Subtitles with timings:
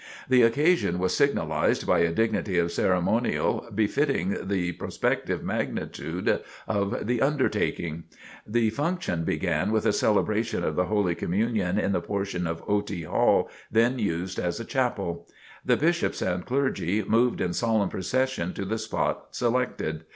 [0.27, 7.21] The occasion was signalized by a dignity of ceremonial befitting the prospective magnitude of the
[7.21, 8.05] undertaking.
[8.47, 13.05] The function began with a celebration of the Holy Communion in the portion of Otey
[13.05, 15.27] Hall then used as a chapel.
[15.63, 20.05] The Bishops and clergy moved in solemn procession to the spot selected.